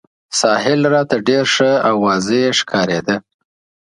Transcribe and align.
ساحل 0.39 0.81
راته 0.93 1.15
ډېر 1.27 1.43
ښه 1.53 1.71
او 1.87 1.95
واضح 2.05 2.49
ښکارېده. 2.59 3.15